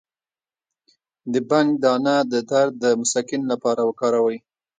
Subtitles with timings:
[1.31, 4.37] د بنګ دانه د درد د مسکن لپاره وکاروئ